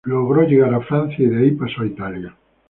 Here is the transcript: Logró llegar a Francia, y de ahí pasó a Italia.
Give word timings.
Logró 0.05 0.41
llegar 0.41 0.73
a 0.73 0.81
Francia, 0.81 1.23
y 1.23 1.29
de 1.29 1.37
ahí 1.37 1.51
pasó 1.51 1.83
a 1.83 1.85
Italia. 1.85 2.35